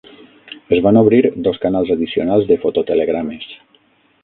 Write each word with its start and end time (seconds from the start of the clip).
Es 0.77 0.79
van 0.85 0.99
obrir 1.01 1.19
dos 1.49 1.61
canals 1.67 1.93
addicionals 1.97 2.49
de 2.53 2.59
fototelegrames. 2.67 3.49